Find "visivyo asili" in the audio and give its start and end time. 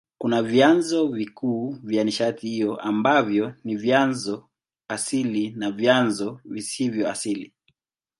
6.45-7.53